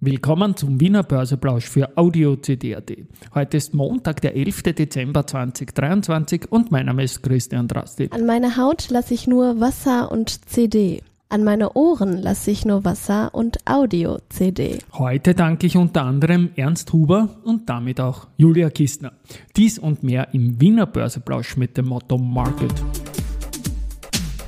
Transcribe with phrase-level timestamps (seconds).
[0.00, 2.92] Willkommen zum Wiener Börseplausch für Audio CD.at.
[3.34, 4.62] Heute ist Montag, der 11.
[4.62, 8.08] Dezember 2023 und mein Name ist Christian Drasti.
[8.12, 11.02] An meine Haut lasse ich nur Wasser und CD.
[11.30, 14.78] An meine Ohren lasse ich nur Wasser und Audio-CD.
[14.94, 19.12] Heute danke ich unter anderem Ernst Huber und damit auch Julia Kistner.
[19.56, 22.72] Dies und mehr im Wiener Börseplausch mit dem Motto Market.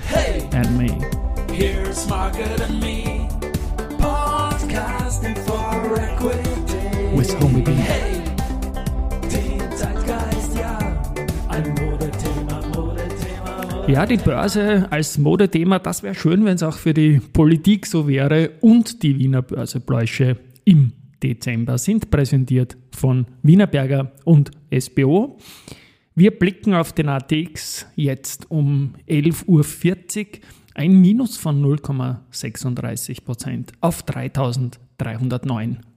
[0.07, 0.97] Hey, And me.
[1.53, 3.10] here's Market and Me,
[7.31, 7.71] With Homie B.
[7.73, 8.23] Hey,
[10.59, 10.79] ja,
[11.49, 13.87] ein Modethema, Modethema.
[13.87, 18.09] Ja, die Börse als Modethema, das wäre schön, wenn es auch für die Politik so
[18.09, 18.51] wäre.
[18.61, 25.39] Und die Wiener Börsepläusche im Dezember sind präsentiert von Wienerberger und SBO.
[26.17, 29.65] Wir blicken auf den ATX jetzt um 11.40 Uhr.
[30.75, 34.03] Ein Minus von 0,36 Prozent auf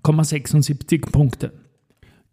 [0.04, 1.52] 3.309,76 Punkte.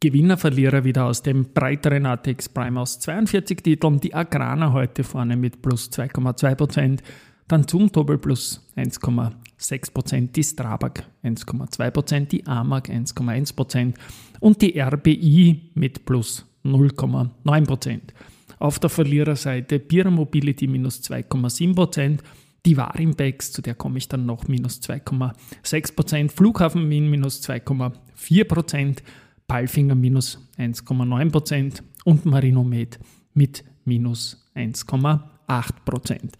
[0.01, 4.01] Gewinner, Verlierer wieder aus dem breiteren ATX Prime aus 42 Titeln.
[4.01, 7.01] Die Agrana heute vorne mit plus 2,2%,
[7.49, 13.95] dann Zumtobel plus 1,6%, die Strabag 1,2%, die Amag 1,1%
[14.40, 18.01] und die RBI mit plus 0,9%.
[18.59, 22.21] Auf der Verliererseite Bira Mobility minus 2,7%,
[22.66, 28.98] die Warimbex, zu der komme ich dann noch, minus 2,6%, Flughafen Wien minus 2,4%,
[29.46, 32.98] Palfinger minus 1,9% und Marinomed
[33.34, 36.30] mit minus 1,8%.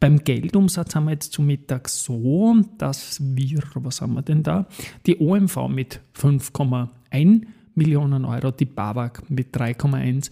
[0.00, 4.66] Beim Geldumsatz haben wir jetzt zum Mittag so, dass wir, was haben wir denn da?
[5.06, 7.42] Die OMV mit 5,1
[7.74, 10.30] Millionen Euro, die BAWAG mit 3,1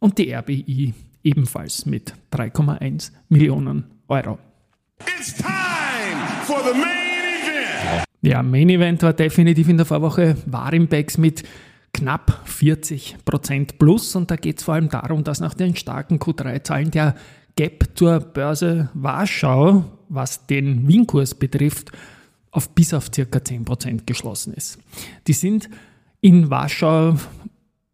[0.00, 4.38] und die RBI ebenfalls mit 3,1 Millionen Euro.
[5.00, 8.04] It's time for the main event.
[8.22, 11.42] Ja, Main Event war definitiv in der Vorwoche Warimbex mit
[11.92, 16.90] knapp 40% plus und da geht es vor allem darum, dass nach den starken Q3-Zahlen
[16.90, 17.14] der
[17.56, 21.92] Gap zur Börse Warschau, was den Wien-Kurs betrifft,
[22.50, 24.78] auf bis auf circa 10% geschlossen ist.
[25.26, 25.68] Die sind
[26.20, 27.16] in Warschau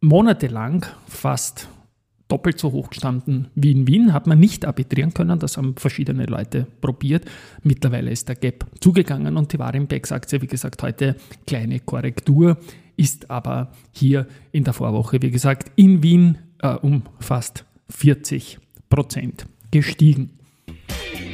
[0.00, 1.68] monatelang fast
[2.32, 6.25] doppelt so hoch gestanden wie in Wien, hat man nicht arbitrieren können, das haben verschiedene
[6.25, 7.26] Leute probiert.
[7.62, 11.16] Mittlerweile ist der Gap zugegangen und die Warimbex-Aktie, wie gesagt, heute
[11.47, 12.56] kleine Korrektur,
[12.97, 19.44] ist aber hier in der Vorwoche, wie gesagt, in Wien äh, um fast 40 Prozent
[19.71, 20.31] gestiegen.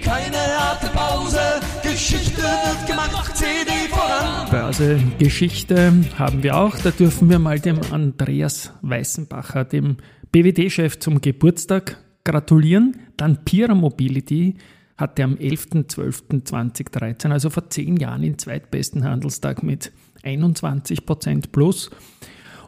[0.03, 1.39] Keine harte Pause,
[1.83, 4.51] Geschichte wird gemacht, CD voran.
[4.51, 6.77] Börse Geschichte haben wir auch.
[6.79, 9.99] Da dürfen wir mal dem Andreas Weißenbacher, dem
[10.33, 12.97] BWD-Chef, zum Geburtstag gratulieren.
[13.17, 14.57] Dann Pira Mobility
[14.97, 19.93] hatte am 11.12.2013, also vor zehn Jahren, den zweitbesten Handelstag mit
[20.25, 21.91] 21% plus.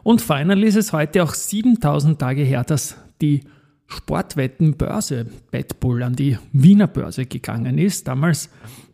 [0.03, 3.41] Und final ist es heute auch 7000 Tage her, dass die
[3.87, 8.07] Sportwettenbörse Betbull an die Wiener Börse gegangen ist.
[8.07, 8.49] Damals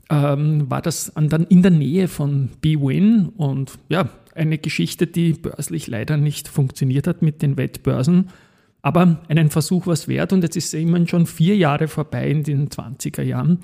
[0.09, 5.33] ähm, war das an, dann in der Nähe von BWin und ja, eine Geschichte, die
[5.33, 8.29] börslich leider nicht funktioniert hat mit den Wettbörsen.
[8.87, 12.43] Aber einen Versuch war es wert und jetzt ist immerhin schon vier Jahre vorbei in
[12.43, 13.59] den 20er Jahren.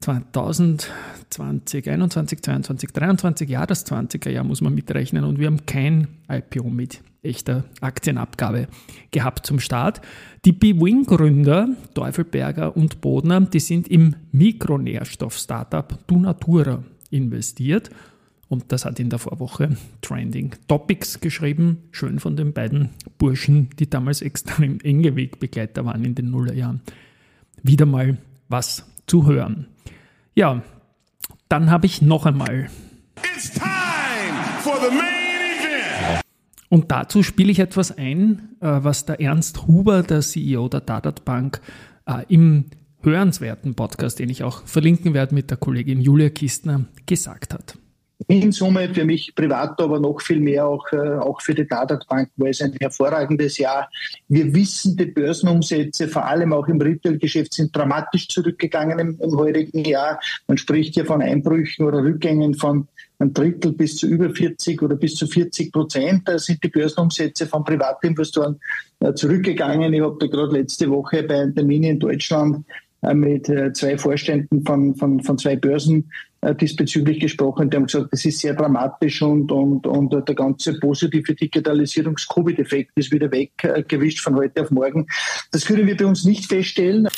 [0.00, 6.08] 2020, 21, 22, 23, ja, das 20er Jahr muss man mitrechnen und wir haben kein
[6.30, 8.68] IPO mit echter Aktienabgabe
[9.10, 10.00] gehabt zum Start.
[10.46, 17.90] Die BWin-Gründer, Teufelberger und Bodner, die sind im Mikronährstoff-Startup Dunatura investiert
[18.48, 21.82] und das hat in der Vorwoche Trending Topics geschrieben.
[21.90, 26.80] Schön von den beiden Burschen, die damals extrem enge Wegbegleiter waren in den Nullerjahren.
[27.62, 28.16] Wieder mal
[28.48, 29.66] was zu hören.
[30.34, 30.62] Ja,
[31.48, 32.70] dann habe ich noch einmal.
[33.34, 33.66] It's time
[34.60, 35.02] for the main
[35.58, 36.22] event.
[36.70, 41.24] Und dazu spiele ich etwas ein, äh, was der Ernst Huber, der CEO der Dadat
[41.24, 41.60] Bank,
[42.06, 42.66] äh, im
[43.02, 47.78] hörenswerten Podcast, den ich auch verlinken werde mit der Kollegin Julia Kistner, gesagt hat.
[48.26, 52.06] In Summe für mich privat, aber noch viel mehr auch, äh, auch für die Dadat
[52.08, 53.88] Bank war es ein hervorragendes Jahr.
[54.28, 59.84] Wir wissen, die Börsenumsätze, vor allem auch im Retail-Geschäft, sind dramatisch zurückgegangen im, im heurigen
[59.84, 60.18] Jahr.
[60.48, 62.88] Man spricht hier von Einbrüchen oder Rückgängen von
[63.20, 66.22] ein Drittel bis zu über 40 oder bis zu 40 Prozent.
[66.26, 68.60] Da sind die Börsenumsätze von Privatinvestoren
[69.00, 69.92] äh, zurückgegangen.
[69.92, 72.64] Ich habe da gerade letzte Woche bei einem Termin in Deutschland
[73.02, 76.10] äh, mit äh, zwei Vorständen von, von, von zwei Börsen
[76.60, 77.68] diesbezüglich gesprochen.
[77.70, 83.12] Die haben gesagt, das ist sehr dramatisch und, und, und der ganze positive Digitalisierungs-Covid-Effekt ist
[83.12, 85.06] wieder weggewischt von heute auf morgen.
[85.50, 87.08] Das können wir bei uns nicht feststellen.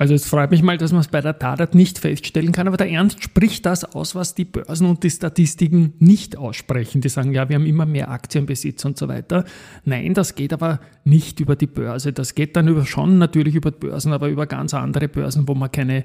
[0.00, 2.78] Also es freut mich mal, dass man es bei der Tadat nicht feststellen kann, aber
[2.78, 7.02] der Ernst spricht das aus, was die Börsen und die Statistiken nicht aussprechen.
[7.02, 9.44] Die sagen, ja, wir haben immer mehr Aktienbesitz und so weiter.
[9.84, 12.14] Nein, das geht aber nicht über die Börse.
[12.14, 15.70] Das geht dann über, schon natürlich über Börsen, aber über ganz andere Börsen, wo man
[15.70, 16.04] keine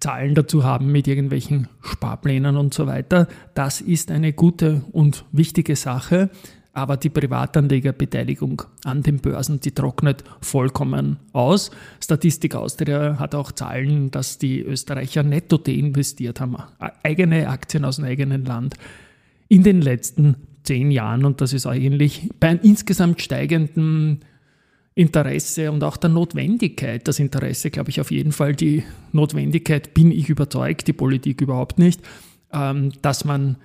[0.00, 3.28] Zahlen dazu haben mit irgendwelchen Sparplänen und so weiter.
[3.54, 6.30] Das ist eine gute und wichtige Sache
[6.76, 11.70] aber die Privatanlegerbeteiligung an den Börsen, die trocknet vollkommen aus.
[12.02, 16.56] Statistik Austria hat auch Zahlen, dass die Österreicher netto deinvestiert haben,
[17.02, 18.74] eigene Aktien aus dem eigenen Land
[19.48, 21.24] in den letzten zehn Jahren.
[21.24, 24.20] Und das ist eigentlich bei einem insgesamt steigenden
[24.94, 28.82] Interesse und auch der Notwendigkeit, das Interesse, glaube ich, auf jeden Fall, die
[29.12, 32.02] Notwendigkeit bin ich überzeugt, die Politik überhaupt nicht,
[32.52, 33.56] ähm, dass man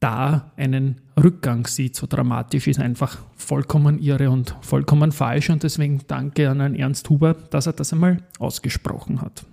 [0.00, 5.50] da einen Rückgang sieht, so dramatisch, ist einfach vollkommen irre und vollkommen falsch.
[5.50, 9.46] Und deswegen danke an Herrn Ernst Huber, dass er das einmal ausgesprochen hat.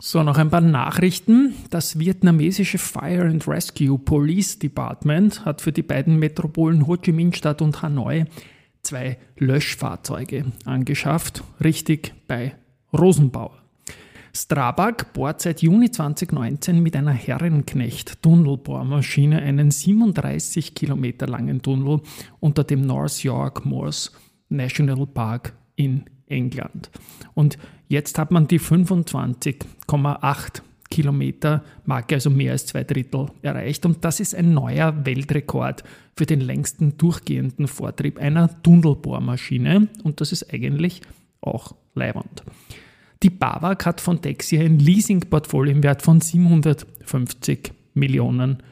[0.00, 1.54] So, noch ein paar Nachrichten.
[1.70, 7.32] Das vietnamesische Fire and Rescue Police Department hat für die beiden Metropolen Ho Chi Minh
[7.32, 8.26] Stadt und Hanoi
[8.82, 12.54] zwei Löschfahrzeuge angeschafft, richtig bei
[12.92, 13.58] Rosenbauer.
[14.34, 22.00] Strabag bohrt seit Juni 2019 mit einer Herrenknecht-Tunnelbohrmaschine einen 37 Kilometer langen Tunnel
[22.40, 24.12] unter dem North York Moors
[24.48, 26.90] National Park in England.
[27.34, 27.58] Und
[27.88, 33.84] jetzt hat man die 25,8 Kilometer Marke, also mehr als zwei Drittel, erreicht.
[33.84, 35.84] Und das ist ein neuer Weltrekord
[36.16, 39.88] für den längsten durchgehenden Vortrieb einer Tunnelbohrmaschine.
[40.02, 41.02] Und das ist eigentlich
[41.40, 42.42] auch leibend.
[43.22, 48.62] Die BAWAG hat von Dexia ein Leasing-Portfolio im Wert von 750 Millionen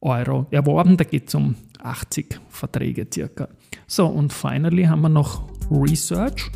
[0.00, 0.96] Euro erworben.
[0.96, 3.48] Da geht es um 80 Verträge circa.
[3.88, 6.50] So, und finally haben wir noch Research.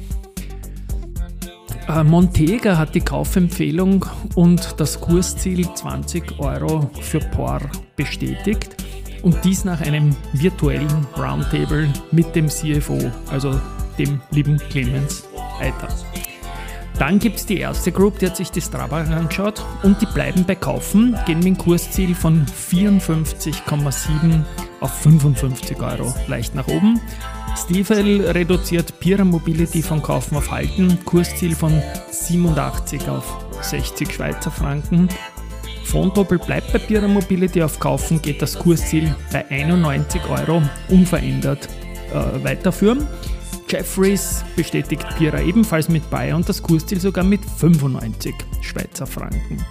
[1.88, 4.06] Äh, Montega hat die Kaufempfehlung
[4.36, 7.62] und das Kursziel 20 Euro für POR
[7.96, 8.76] bestätigt
[9.22, 12.98] und dies nach einem virtuellen Roundtable mit dem CFO,
[13.28, 13.60] also
[13.98, 15.88] dem lieben Clemens Eiter.
[16.98, 20.44] Dann gibt es die erste Group, die hat sich die Strava angeschaut und die bleiben
[20.44, 24.44] bei Kaufen, gehen mit dem Kursziel von 54,7
[24.80, 27.00] auf 55 Euro leicht nach oben.
[27.56, 35.08] Stiefel reduziert Pira Mobility von Kaufen auf Halten, Kursziel von 87 auf 60 Schweizer Franken.
[35.84, 41.68] Fonddoppel bleibt bei Pira Mobility auf Kaufen, geht das Kursziel bei 91 Euro unverändert
[42.12, 43.08] äh, weiterführen.
[43.70, 49.64] Jeffries bestätigt Pira ebenfalls mit Bayer und das Kursziel sogar mit 95 Schweizer Franken.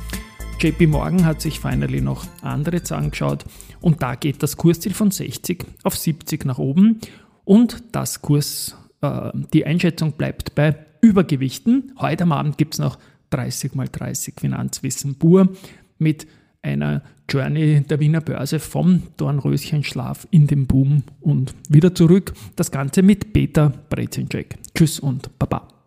[0.58, 3.44] JP Morgan hat sich finally noch andere Zahlen geschaut
[3.82, 7.02] und da geht das Kursziel von 60 auf 70 nach oben
[7.44, 11.92] und das Kurs, äh, die Einschätzung bleibt bei Übergewichten.
[12.00, 13.00] Heute am Abend gibt es noch
[13.32, 15.50] 30 mal 30 Finanzwissen pur
[15.98, 16.26] mit
[16.62, 22.34] einer Journey der Wiener Börse vom Dornröschenschlaf in den Boom und wieder zurück.
[22.56, 24.58] Das Ganze mit Peter Brezinczek.
[24.74, 25.79] Tschüss und Baba.